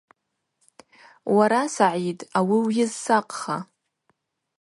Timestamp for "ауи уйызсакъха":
2.37-3.57